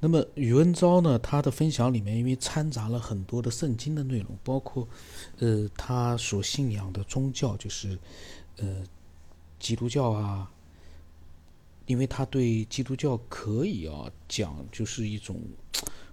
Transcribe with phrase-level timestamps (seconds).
[0.00, 4.88] 那么宇文昭呢，他的分享里面因为掺杂了很多的圣经的内容，包括
[5.38, 7.98] 呃他所信仰的宗教，就是
[8.58, 8.82] 呃
[9.58, 10.50] 基督教啊。
[11.86, 15.40] 因为他对基督教可以啊讲，就是一种，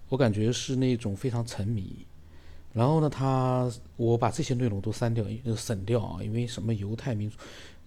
[0.08, 2.06] 我感觉是那种非常沉迷。
[2.72, 7.36] 然后呢，他我把这些内容都删掉，呃省掉啊，因为什么犹太民族，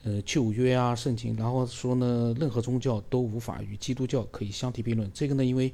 [0.04, 5.12] 呃旧约啊圣经，然后说呢，任何宗教都无法与基督教可以相提并论。
[5.14, 5.74] 这个呢，因为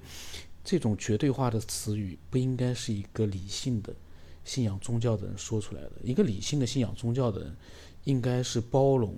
[0.64, 3.94] 这种绝对化的词语不应该是一个理性的
[4.44, 5.92] 信仰宗教的人说出来的。
[6.04, 7.56] 一个理性的信仰宗教的人，
[8.06, 9.16] 应该是包容。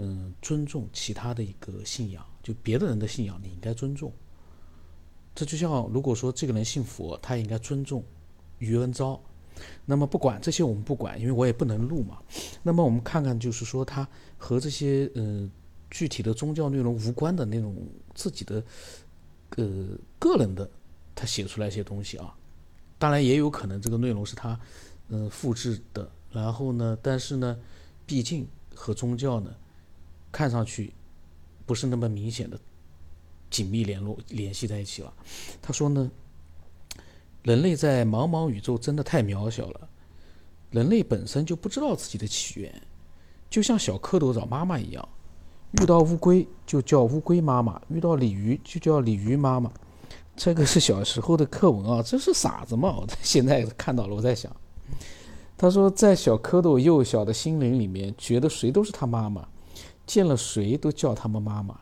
[0.00, 4.12] 嗯，尊重其他的一个信仰，就别的人的信仰，你应该尊重。
[5.34, 8.04] 这就像如果说这个人信佛，他应该尊重
[8.58, 9.20] 余文昭。
[9.84, 12.18] 那么不管这些，我们不管，因为我也不能录嘛。
[12.62, 15.50] 那么我们看看，就是说他和这些呃
[15.90, 17.76] 具体的宗教内容无关的那种
[18.14, 18.62] 自己的
[19.56, 19.66] 呃
[20.18, 20.68] 个人的，
[21.14, 22.34] 他写出来一些东西啊。
[22.98, 24.58] 当然也有可能这个内容是他
[25.08, 27.56] 嗯复制的，然后呢，但是呢，
[28.06, 29.54] 毕竟和宗教呢。
[30.30, 30.92] 看上去
[31.64, 32.60] 不是那么明显的
[33.48, 35.10] 紧密联络联系在一起了。
[35.62, 36.08] 他说呢，
[37.42, 39.88] 人类在茫茫宇宙真的太渺小了，
[40.70, 42.82] 人类本身就不知道自己的起源，
[43.48, 45.08] 就像小蝌蚪找妈妈一样，
[45.80, 49.70] 遇到乌龟就叫乌龟妈妈，遇到鲤鱼就叫鲤鱼妈妈。
[50.36, 52.94] 这个是小时候的课文啊，这是傻子吗？
[52.96, 54.54] 我现在看到了，我在想，
[55.56, 59.46] 他说在小蝌蚪幼小的心灵里面，觉得谁都是他妈妈。
[60.06, 61.78] 见了谁都叫他们妈妈。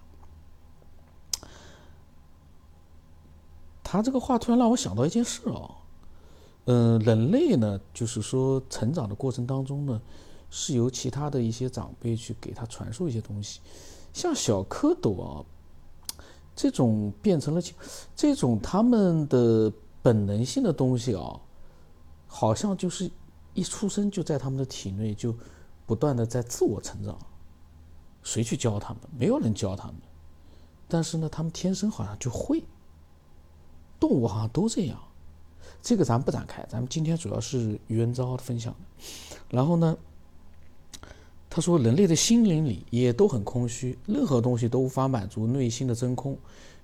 [3.88, 5.76] 他这个话突然让我想到一件事哦，
[6.64, 10.02] 嗯，人类呢，就是说成长的过程当中呢，
[10.50, 13.60] 是由其他的一些长辈去给他传授一些东西，
[14.12, 15.44] 像小蝌蚪啊，
[16.56, 17.62] 这种变成了
[18.16, 21.40] 这种他们的本能性的东西啊，
[22.26, 23.08] 好像就是
[23.54, 25.32] 一出生就在他们的体内就
[25.86, 27.16] 不断的在自我成长。
[28.24, 29.02] 谁去教他们？
[29.16, 29.94] 没有人教他们。
[30.88, 32.64] 但是呢，他们天生好像就会。
[33.98, 34.98] 动物好像都这样。
[35.82, 39.06] 这个咱们不展开，咱们今天主要是余文昭分享的。
[39.50, 39.96] 然后呢，
[41.48, 46.36] 他说人类的心灵里也都很空虚，任何东西都无法满足内心的真空，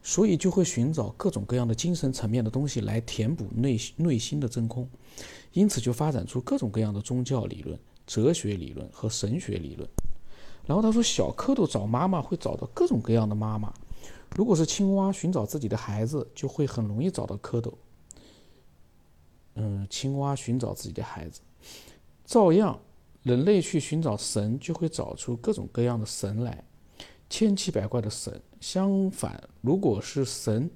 [0.05, 4.89] 所以就会寻找各种各样的精神层面的东西来填补内内心的真空，
[5.53, 9.89] 因此就发展出各种各样的宗教理论、哲学理论和神学理论。
[10.65, 13.73] 然后他说，小蝌蚪找妈妈会找到各种各样的妈妈。
[14.37, 17.73] 如果是青蛙寻找自己的孩子，就会很容易找到蝌蚪。
[19.55, 21.41] 嗯，青蛙寻找自己的孩子，
[22.25, 22.81] 照样，
[23.23, 26.65] 人类去寻找神，就会找出各种各样的神来，
[27.29, 28.41] 千奇百怪的神。
[28.61, 30.71] 相反，如果是神，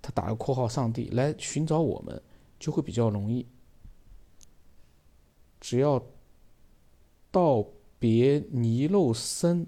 [0.00, 2.22] 他打个括号，上帝来寻找我们，
[2.58, 3.46] 就会比较容易。
[5.60, 6.00] 只要
[7.30, 7.66] 道。
[7.98, 9.66] 别泥肉身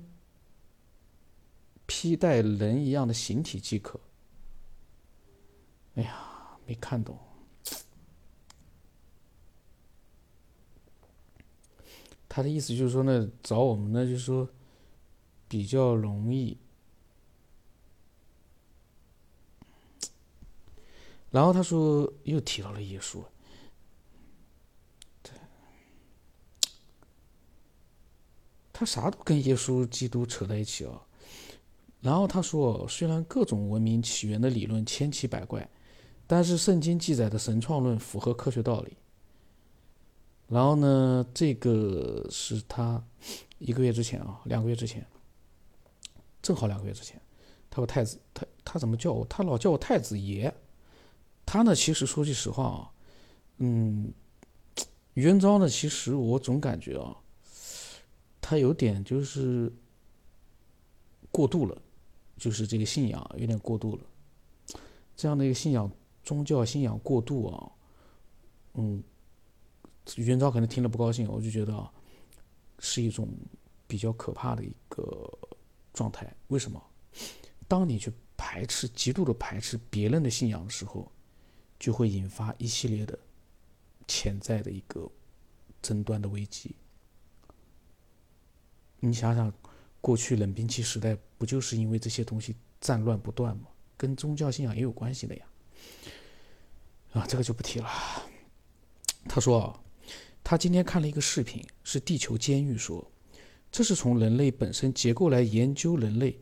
[1.88, 3.98] 披戴人一样的形体即可。
[5.94, 7.18] 哎呀，没看懂。
[12.28, 14.46] 他的意思就是说呢，找我们呢，就是说
[15.48, 16.58] 比较容易。
[21.30, 23.24] 然后他说又提到了耶稣。
[28.72, 31.02] 他啥都跟耶稣基督扯在一起哦。
[32.00, 35.68] 然后他说，虽然各种文明起源的理论千奇百怪，
[36.26, 38.96] 但是圣经记载的神创论符合科学道理。
[40.46, 43.04] 然后呢，这个是他
[43.58, 45.06] 一个月之前啊，两个月之前，
[46.40, 47.20] 正好两个月之前，
[47.68, 49.26] 他说太子，他他怎么叫我？
[49.26, 50.54] 他老叫我太子爷。
[51.44, 52.90] 他呢，其实说句实话啊，
[53.58, 54.12] 嗯，
[55.14, 57.16] 元昭呢，其实我总感觉啊。
[58.40, 59.70] 他有点就是
[61.30, 61.82] 过度了，
[62.38, 64.02] 就是这个信仰有点过度了。
[65.16, 65.90] 这样的一个信仰，
[66.22, 67.72] 宗教信仰过度啊，
[68.74, 69.02] 嗯，
[70.16, 71.92] 元朝可能听了不高兴，我就觉得啊，
[72.78, 73.28] 是一种
[73.86, 75.28] 比较可怕的一个
[75.92, 76.32] 状态。
[76.46, 76.80] 为什么？
[77.66, 81.10] 当你去排斥、极度的排斥别人的信仰的时候，
[81.78, 83.18] 就会引发一系列的
[84.06, 85.10] 潜在的一个
[85.82, 86.76] 争端的危机。
[89.00, 89.52] 你想想，
[90.00, 93.68] 过去冷兵器时代不就是因为这些东西战乱不断吗？
[93.96, 95.46] 跟宗教信仰也有关系的呀。
[97.12, 97.88] 啊，这个就不提了。
[99.28, 99.80] 他说啊，
[100.44, 103.10] 他今天看了一个视频，是地球监狱说，
[103.72, 106.38] 这是从人类本身结构来研究人类，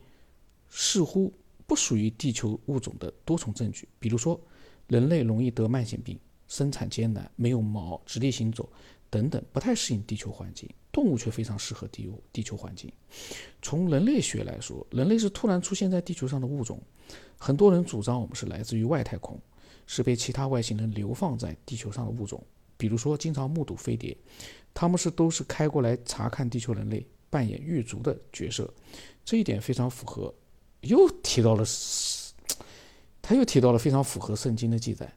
[0.69, 1.32] 似乎
[1.66, 4.40] 不属于地球物种的多重证据，比如说
[4.88, 6.19] 人类容易得慢性病、
[6.49, 8.70] 生产艰难、没有毛、直立行走
[9.11, 10.69] 等等，不太适应地球环境。
[10.93, 12.91] 动物却非常适合地地球环境。
[13.61, 16.81] 从人类学来说，人类是突然出现在地球上的物种。
[17.38, 19.38] 很多人主张我们是来自于外太空，
[19.87, 22.43] 是被其他外星人流放在地球上的物种。
[22.79, 24.17] 比如说，经常目睹飞碟，
[24.73, 28.73] 他们是都是开过来查看地球人类，扮演狱卒的角色。
[29.23, 30.35] 这一点非常符合。
[30.81, 31.64] 又提到了，
[33.20, 35.12] 他又提到了非常符合圣经的记载。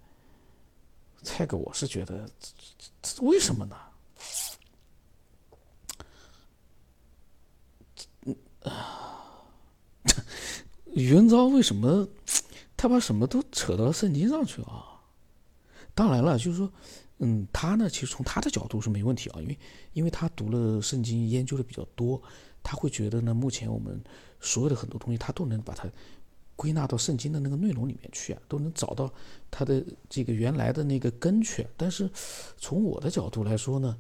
[1.24, 2.50] 这个我是觉得，这
[3.01, 3.75] 这为什么呢？
[8.63, 9.45] 啊，
[10.94, 12.07] 宇文昭为什么
[12.75, 15.00] 他把什么都扯到圣经上去啊？
[15.95, 16.71] 当然了，就是说，
[17.19, 19.60] 嗯，他呢，其实从他的角度是没问题啊，因为
[19.94, 22.21] 因为他读了圣经，研究的比较多，
[22.62, 24.01] 他会觉得呢，目前我们
[24.39, 25.89] 所有的很多东西，他都能把它
[26.59, 29.09] 归纳到圣经的那个内容里面去啊，都能找到
[29.50, 31.65] 他的这个原来的那个根去。
[31.77, 32.09] 但是
[32.57, 33.97] 从我的角度来说呢，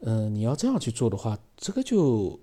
[0.00, 2.40] 嗯，你要这样去做的话，这个就。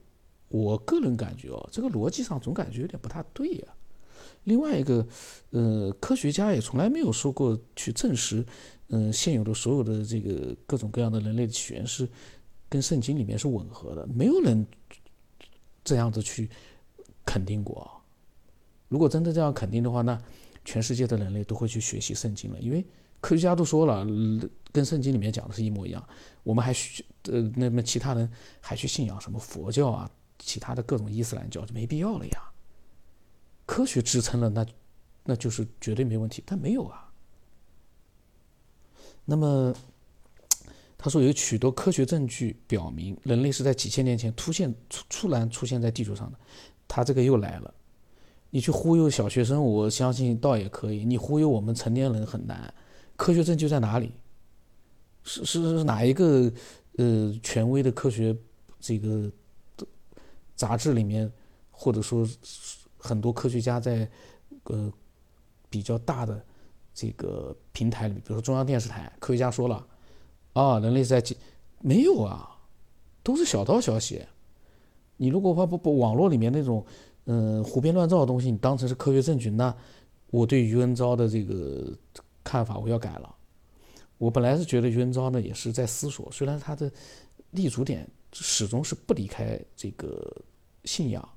[0.51, 3.67] 我个人感觉哦，这个逻辑上总感觉有点不太对呀。
[4.45, 5.07] 另外一个，
[5.51, 8.43] 呃，科学家也从来没有说过去证实，
[8.87, 12.09] 嗯，现有的所有的这个各种各样的人类的起源是
[12.67, 14.65] 跟圣经里面是吻合的，没有人
[15.83, 16.49] 这样子去
[17.23, 17.98] 肯定过啊。
[18.89, 20.21] 如果真的这样肯定的话，那
[20.65, 22.85] 全世界的人类都会去学习圣经了，因为
[23.21, 24.05] 科学家都说了，
[24.71, 26.05] 跟圣经里面讲的是一模一样。
[26.43, 30.09] 我们还学呃，那么其他人还去信仰什么佛教啊？
[30.37, 32.51] 其他的各种伊斯兰教就没必要了呀。
[33.65, 34.65] 科学支撑了，那
[35.23, 36.41] 那就是绝对没问题。
[36.45, 37.11] 但没有啊。
[39.25, 39.73] 那么
[40.97, 46.39] 他说有许多科学证据表明人类是在几千年前突现突突然出现在地球上的。
[46.87, 47.73] 他这个又来了，
[48.49, 51.05] 你去忽悠小学生，我相信倒也可以。
[51.05, 52.73] 你忽悠我们成年人很难。
[53.15, 54.11] 科学证据在哪里？
[55.23, 56.51] 是是是哪一个
[56.97, 58.35] 呃权威的科学
[58.79, 59.31] 这个？
[60.55, 61.31] 杂志里面，
[61.71, 62.27] 或者说
[62.97, 64.05] 很多科学家在
[64.65, 64.91] 呃
[65.69, 66.43] 比较大的
[66.93, 69.87] 这个平台里，比如说中央电视台，科学家说了
[70.51, 71.23] 啊，人类在
[71.79, 72.57] 没有啊，
[73.23, 74.21] 都是小道消息。
[75.15, 76.85] 你如果把不不网络里面那种
[77.31, 79.71] 嗯胡编乱造的东西，你当成是科学证据，那
[80.31, 81.95] 我对余文昭的这个
[82.43, 83.35] 看法我要改了。
[84.17, 86.91] 我本来是觉得余文昭呢也是在思索，虽然他的
[87.51, 90.35] 立足点始终是不离开这个。
[90.85, 91.29] 信仰，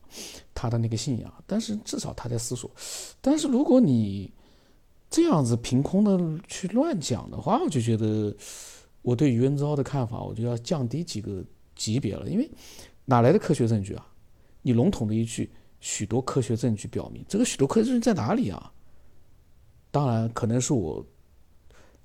[0.54, 2.70] 他的那个信仰，但是至少他在思索。
[3.20, 4.32] 但是如果你
[5.10, 8.34] 这样子凭空的去乱讲的话，我就觉得
[9.02, 12.30] 我对余文昭的看法，我就要降低几个级别了。
[12.30, 12.48] 因为
[13.04, 14.06] 哪来的科学证据啊？
[14.62, 15.50] 你笼统的一句，
[15.82, 18.73] 许多科学证据表明，这个许多科学证据在哪里啊？
[19.90, 21.05] 当然，可能是我，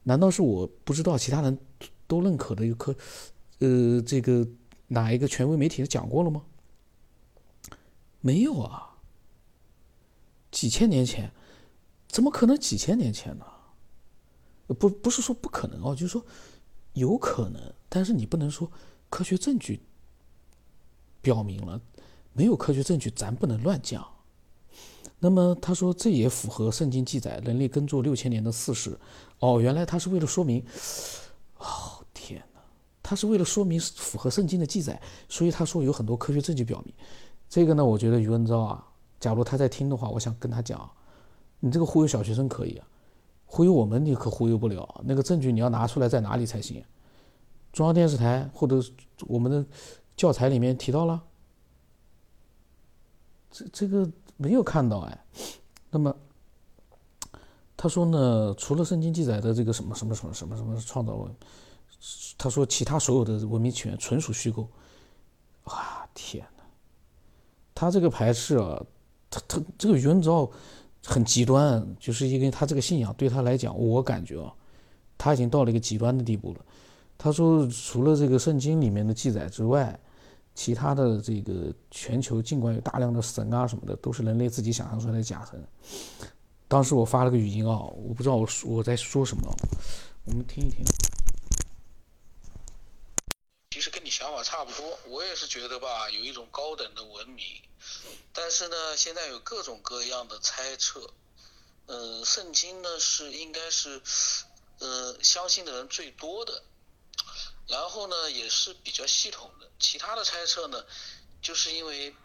[0.04, 1.58] 难道是我不知道其他人
[2.08, 2.96] 都认可的一个科，
[3.60, 4.46] 呃，这个
[4.88, 6.44] 哪一个权威媒体讲过了吗？
[8.20, 8.98] 没有啊，
[10.50, 11.32] 几千年前，
[12.08, 13.46] 怎么可能几千年前呢？
[14.80, 16.26] 不，不是说不可能哦，就是说
[16.94, 18.70] 有可能，但是你不能说
[19.10, 19.80] 科学证据
[21.22, 21.80] 表明了，
[22.38, 24.07] 没有科学证据，咱不能乱讲。
[25.19, 28.95] 那么他说这也符合圣经记载，人类耕作六千年的事实。
[29.39, 30.64] 哦，原来他是为了说明，
[31.57, 32.62] 哦天哪，
[33.02, 36.94] 他是为了说明符合圣经的记载，所以他说有很多科学证据表明。
[37.50, 38.88] 这个呢，我觉得余文昭啊，
[39.19, 40.88] 假如他在听的话，我想跟他讲，
[41.59, 42.88] 你这个忽悠小学生可以啊，
[43.47, 45.02] 忽悠我们你可忽悠不了。
[45.04, 46.83] 那个证据你要拿出来在哪里才行？
[47.73, 48.80] 中央电视台或者
[49.21, 49.66] 我们的
[50.16, 51.23] 教材里面提到了，
[53.57, 55.26] 这这个没有看到哎。
[55.90, 56.16] 那么
[57.76, 61.33] 他说呢，除了圣经记载的这个什么什么什么什么什么创造文，
[62.37, 64.68] 他说其他所有的文明起源纯属虚构。
[65.64, 66.45] 哇天！
[67.73, 68.83] 他这个排斥啊，
[69.30, 70.49] 他他这个余文昭
[71.06, 74.54] 很极端，就是因为他这个信仰对他来讲，我感觉啊，
[75.18, 76.59] 他已经到了一个极端的地步了。
[77.18, 79.99] 他说，除了这个圣经里面的记载之外，
[80.57, 85.64] 其他的这个全球尽管有大量的神啊什么的，都是人类自己想象出来的假神。
[86.68, 89.56] 当时我发了个语音啊，我不知道我我在说什么，
[90.26, 90.83] 我们听一听。
[93.69, 97.45] 其实跟你想法差不多，我也是觉得吧，有一种高等的文明。
[98.33, 101.07] 但是呢，现在有各种各样的猜测。
[101.85, 104.02] 呃，圣经呢是应该是，
[104.80, 106.64] 呃，相信的人最多的。
[107.68, 109.68] 然后呢，也是比较系统的。
[109.80, 110.83] 其他的猜测呢，
[111.42, 112.16] 就是因为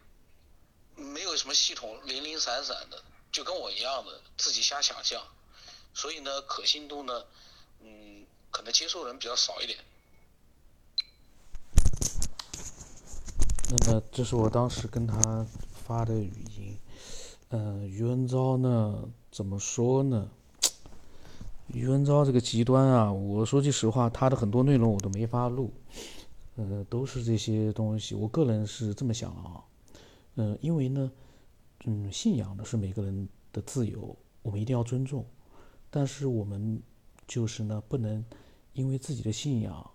[0.95, 3.03] 没有什么系统，零零散散的。
[3.33, 5.27] 就跟我一样的自己瞎想象，
[5.95, 7.25] 所以呢，可信度呢，
[7.81, 9.79] 嗯，可能接受人比较少一点。
[13.71, 15.47] 那么这是我当时跟他
[15.87, 16.79] 发的语音。
[17.49, 20.29] 嗯，余文昭呢，怎么说呢？
[21.69, 25.73] 余文昭这个极端啊，我说句实话，他的很多内容我都没法录。
[26.57, 29.65] 呃，都是这些东西，我个人是这么想啊。
[30.35, 31.11] 嗯，因为呢，
[31.85, 35.25] 嗯，信仰呢是每个人的自由，我们一定要尊重。
[35.89, 36.83] 但是我们
[37.27, 38.23] 就是呢，不能
[38.75, 39.91] 因为自己的信仰，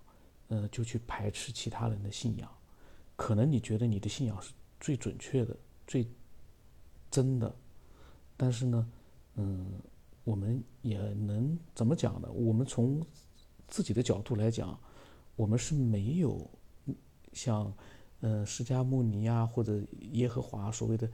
[0.47, 2.49] 呃，就去排斥其他人的信仰。
[3.15, 5.55] 可能你觉得你的信仰是最准确的、
[5.85, 6.07] 最
[7.11, 7.55] 真的，
[8.35, 8.89] 但是呢，
[9.35, 9.73] 嗯，
[10.27, 12.29] 我们也能怎么讲呢？
[12.33, 13.01] 我们从
[13.69, 14.77] 自己的角度来讲，
[15.37, 16.51] 我们是没有
[17.31, 17.73] 像
[18.19, 19.81] 呃释迦牟尼啊或者
[20.11, 21.09] 耶和华所谓的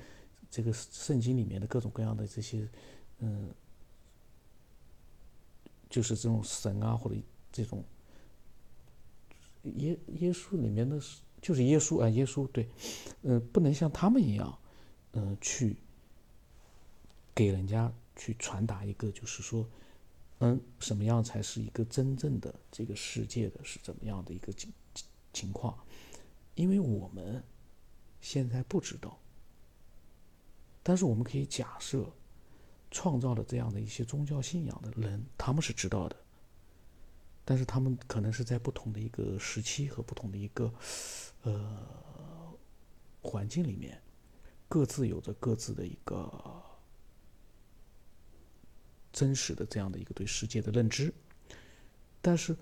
[0.50, 2.68] 这个圣经里面的各种各样的这些
[3.20, 3.54] 嗯，
[5.92, 7.16] 就是这种神啊或者
[7.52, 7.86] 这种
[9.76, 11.00] 耶耶稣里面的。
[11.44, 12.70] 就是耶稣啊，耶稣对，
[13.22, 14.58] 呃，不能像他们一样，
[15.12, 15.76] 嗯，去
[17.36, 19.68] 给人家去传达一个，就是说，
[20.40, 24.72] 嗯，什么样才是一个真正的这个世界的是怎么样的一个情
[25.32, 25.78] 情况？
[26.56, 27.44] 因为我们
[28.22, 29.20] 现在不知道，
[30.84, 32.12] 但是我们可以假设，
[32.92, 36.16] 创造了这样的一些宗教信仰的人，他们是知道的。
[37.46, 40.74] 但是他们可能是在不同的一个时期和不同的一个，
[41.42, 42.56] 呃，
[43.22, 44.02] 环境里面，
[44.70, 46.64] 各自有着各自的一个
[49.14, 51.14] 真实的这样的一个对世界的认知，
[52.22, 52.54] 但是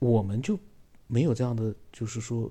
[0.00, 0.58] 我们就
[1.06, 2.50] 没有这样的，就是说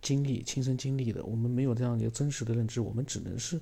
[0.00, 3.60] 经历亲身经历的，我们没有这样一个真实的认知，我们只能是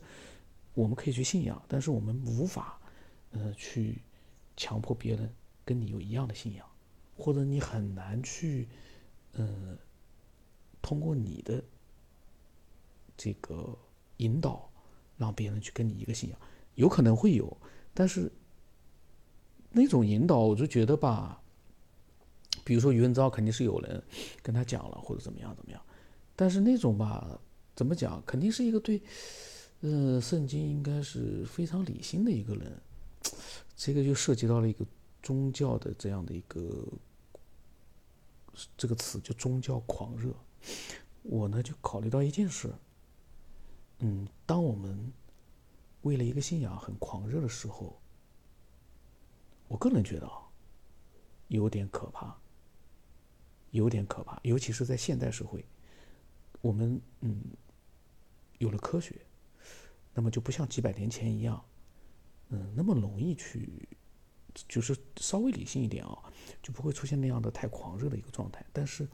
[0.74, 2.78] 我们可以去信仰，但是我们无法
[3.32, 4.00] 呃去
[4.56, 5.28] 强迫别人。
[5.66, 6.66] 跟你有一样的信仰，
[7.16, 8.68] 或者你很难去，
[9.32, 9.78] 呃，
[10.82, 11.64] 通过你的
[13.16, 13.74] 这个
[14.18, 14.70] 引导，
[15.16, 16.38] 让别人去跟你一个信仰，
[16.74, 17.56] 有可能会有，
[17.92, 18.30] 但是
[19.70, 21.42] 那种引导，我就觉得吧，
[22.64, 24.02] 比如说余文昭肯定是有人
[24.42, 25.80] 跟他讲了，或者怎么样怎么样，
[26.36, 27.40] 但是那种吧，
[27.74, 29.02] 怎么讲，肯定是一个对，
[29.80, 32.80] 呃，圣经应该是非常理性的一个人，
[33.76, 34.84] 这个就涉及到了一个。
[35.24, 36.86] 宗教的这样的一个
[38.76, 40.34] 这个词就宗教狂热，
[41.22, 42.70] 我呢就考虑到一件事，
[44.00, 45.10] 嗯，当我们
[46.04, 48.00] 为了一个信仰很狂热的时候，
[49.68, 50.38] 我个人觉得啊，
[51.48, 52.34] 有点可怕，
[53.72, 55.62] 有点可怕，尤其是在现代社会，
[56.62, 57.42] 我们嗯
[58.58, 59.14] 有了科学，
[60.14, 61.62] 那么就不像几百年前一样，
[62.48, 63.88] 嗯，那么容易去。
[64.68, 66.16] 就是稍微理性一点啊，
[66.62, 68.64] 就不会出现那样的太狂热的一个状态。
[68.72, 69.04] 但是，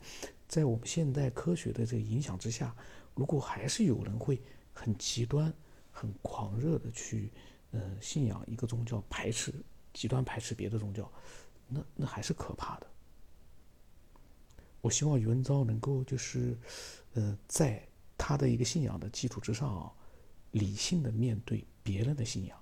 [0.47, 2.77] 在我们现代科学的这个影响之下，
[3.15, 4.39] 如果还是有人会
[4.75, 5.51] 很极端、
[5.91, 7.33] 很狂热的去，
[7.73, 9.55] 呃，信仰一个宗教，排斥、
[9.93, 11.11] 极端排斥别的宗教，
[11.69, 12.87] 那那还是可怕的。
[14.81, 16.59] 我希望余文昭能够就是，
[17.15, 19.93] 呃，在他的一个信仰的基础之上啊，
[20.53, 22.59] 理性的面对别人的信仰，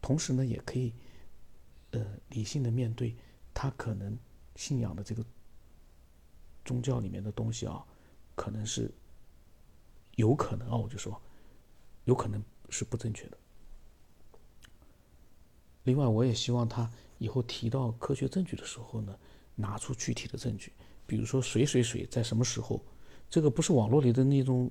[0.00, 0.92] 同时呢，也可以。
[1.94, 3.14] 呃，理性的面对
[3.52, 4.18] 他可能
[4.56, 5.22] 信仰的这个
[6.64, 7.84] 宗教里面的东西啊，
[8.34, 8.90] 可能是
[10.14, 11.20] 有可能啊，我就说
[12.04, 13.38] 有可能是不正确的。
[15.84, 19.16] 另外，我也希望他以后提到科学证据的时候呢，
[19.54, 20.72] 拿出具体的证据，
[21.06, 22.80] 比如说谁谁谁在什么时候，
[23.28, 24.70] 这个不是网络里的那种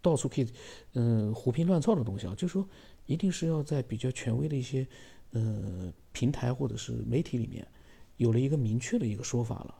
[0.00, 0.52] 到处可以
[0.94, 2.68] 嗯胡编乱造的东西啊，就是说
[3.06, 4.86] 一定是要在比较权威的一些。
[5.32, 7.68] 呃，平台或者是媒体里面
[8.16, 9.74] 有了一个明确的一个说法了，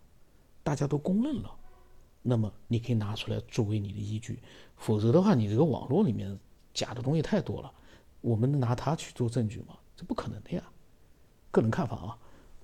[0.63, 1.51] 大家都公认了，
[2.21, 4.41] 那么你可以拿出来作为你的依据。
[4.77, 6.39] 否则的话，你这个网络里面
[6.79, 7.73] 假的东西太多了，
[8.21, 9.77] 我们能拿它去做证据吗？
[9.97, 10.63] 这不可能的呀。
[11.51, 12.19] 个人看法啊，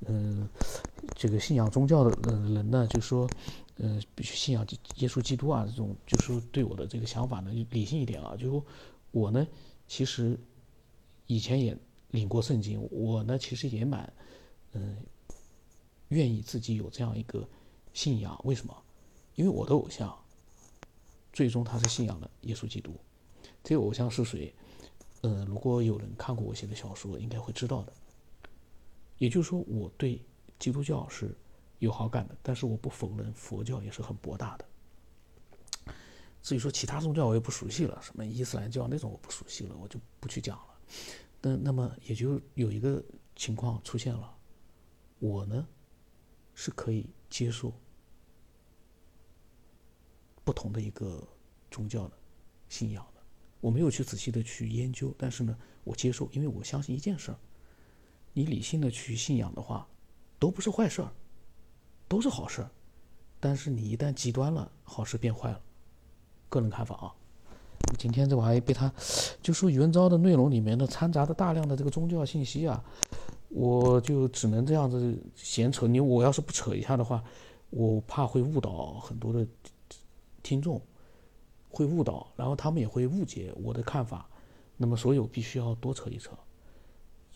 [0.07, 0.49] 嗯，
[1.15, 3.29] 这个信仰宗教的人呢，就说，
[3.79, 4.67] 呃，必须信仰
[4.97, 8.37] 耶稣基督啊，这种就是对我的这个想法呢，理性一点啊。
[8.37, 8.65] 就说
[9.11, 9.47] 我呢，
[9.89, 10.39] 其实
[11.27, 11.77] 以前也。
[12.15, 14.13] 领过圣经，我呢其实也蛮，
[14.75, 14.97] 嗯，
[16.11, 17.45] 愿意自己有这样一个
[17.93, 18.41] 信仰。
[18.45, 18.83] 为什么？
[19.35, 20.17] 因为我的偶像，
[21.33, 22.95] 最终他是信仰了耶稣基督。
[23.65, 24.55] 这个偶像是谁？
[25.23, 27.93] 嗯，如果有人看过我写的小说，应该会知道的。
[29.17, 30.21] 也就是说，我对
[30.59, 31.35] 基督教是
[31.79, 34.65] 有好感的，但是我不否认佛教也是很博大的。
[36.43, 40.79] 至于说其他宗教我也不熟悉了，什么伊斯兰教那种我不熟悉了，我就不去讲了。
[41.41, 43.03] 那那么也就有一个
[43.35, 44.37] 情况出现了，
[45.21, 45.67] 我呢
[46.55, 47.73] 是可以接受
[50.45, 51.27] 不同的一个
[51.71, 52.19] 宗教的
[52.69, 53.07] 信仰。
[53.65, 57.39] 我没有去仔细的去研究，但是呢，我接受，因为我相信一件事儿：
[58.35, 59.89] 你理性的去信仰的话，
[60.39, 61.11] 都不是坏事儿，
[62.07, 62.71] 都是好事儿。
[63.41, 65.59] 但是你一旦极端了，好事变坏了。
[66.51, 67.15] 个人看法啊。
[67.99, 68.93] 今天这玩意被他，
[69.41, 72.85] 就说宇文昭的内容里面的掺杂的大量的这个宗教信息啊，
[73.49, 75.87] 我就只能这样子闲扯。
[75.87, 77.25] 你我要是不扯一下的话，
[77.71, 79.47] 我怕会误导很多的
[80.43, 80.79] 听众。
[81.75, 84.29] 会误导，然后他们也会误解我的看法，
[84.77, 86.31] 那么所以我必须要多扯一扯。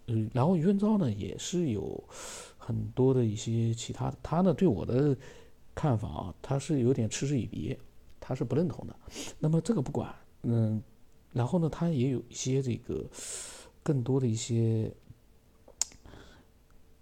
[0.06, 2.02] 嗯，然后于文昭呢也是有
[2.56, 5.14] 很多的一些其他，他呢对我的
[5.74, 7.76] 看法啊，他是有点嗤之以鼻，
[8.20, 8.96] 他是不认同的。
[9.40, 10.80] 那么这个不管，嗯，
[11.32, 13.04] 然后呢他也有一些这个
[13.82, 14.90] 更多的一些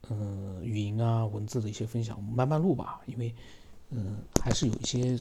[0.09, 3.33] 嗯语音啊文字的一些分享，慢慢录吧，因为
[3.91, 5.21] 嗯还是有一些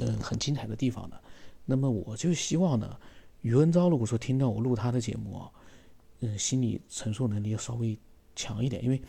[0.00, 1.21] 嗯很精彩的地方的。
[1.64, 2.98] 那么我就希望呢，
[3.40, 5.50] 余文昭如果说听到我录他的节目啊，
[6.20, 7.98] 嗯，心理承受能力要稍微
[8.34, 9.00] 强一点，因为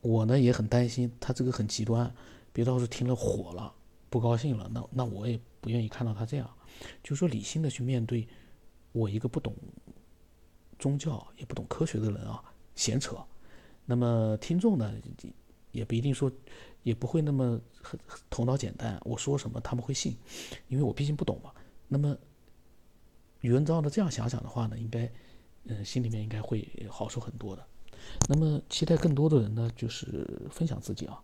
[0.00, 2.12] 我呢也很担心他这个很极端，
[2.52, 3.72] 别到时候听了火了，
[4.08, 6.50] 不高兴了，那那我也不愿意看到他这样。
[7.02, 8.26] 就说理性的去面对
[8.92, 9.54] 我一个不懂
[10.78, 12.42] 宗教也不懂科学的人啊，
[12.74, 13.16] 闲扯。
[13.84, 14.92] 那么听众呢
[15.72, 16.30] 也不一定说，
[16.82, 17.60] 也不会那么
[18.30, 20.16] 头脑简单，我说什么他们会信，
[20.68, 21.52] 因为我毕竟不懂嘛。
[21.92, 22.16] 那么，
[23.40, 23.90] 宇文昭呢？
[23.90, 25.10] 这样想想的话呢，应该，
[25.64, 27.66] 嗯，心里面应该会好受很多的。
[28.28, 31.20] 那么，期待更多的人呢，就是分享自己啊。